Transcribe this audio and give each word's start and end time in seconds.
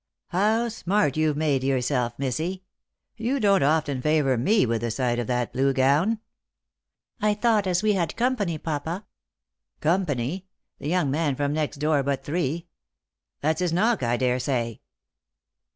How 0.29 0.67
smart 0.69 1.15
you've 1.15 1.37
made 1.37 1.63
yourself, 1.63 2.15
missy 2.17 2.63
I 3.19 3.21
Tou 3.23 3.39
don't 3.39 3.61
often 3.61 4.01
favour 4.01 4.35
me 4.35 4.65
with 4.65 4.81
the 4.81 4.89
sight 4.89 5.19
of 5.19 5.27
that 5.27 5.53
blue 5.53 5.73
gown."" 5.73 6.17
I 7.21 7.35
thought 7.35 7.67
as 7.67 7.83
we 7.83 7.93
had 7.93 8.15
company, 8.17 8.57
papa 8.57 9.05
""Company! 9.79 10.47
the 10.79 10.87
young 10.89 11.11
man 11.11 11.35
from 11.35 11.53
next 11.53 11.77
door 11.77 12.01
but 12.01 12.23
three! 12.23 12.65
That's 13.41 13.59
his 13.59 13.73
knock, 13.73 14.01
I 14.01 14.17
daresay." 14.17 14.79